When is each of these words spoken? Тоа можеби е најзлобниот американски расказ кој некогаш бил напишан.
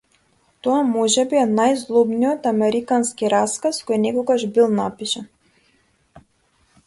Тоа 0.67 0.77
можеби 0.91 1.37
е 1.41 1.43
најзлобниот 1.49 2.47
американски 2.53 3.29
расказ 3.35 3.79
кој 3.89 3.99
некогаш 4.07 4.45
бил 4.55 4.73
напишан. 4.79 5.27